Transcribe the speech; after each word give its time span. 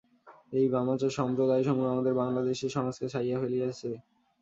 এই 0.53 0.65
বামাচার-সম্প্রদায়সমূহ 0.73 1.85
আমাদের 1.93 2.13
বাঙলা 2.15 2.41
দেশের 2.49 2.71
সমাজকে 2.75 3.05
ছাইয়া 3.09 3.37
ফেলিয়াছে। 3.41 3.89